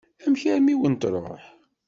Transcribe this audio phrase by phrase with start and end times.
[0.25, 1.43] Amek armi i wen-tṛuḥ?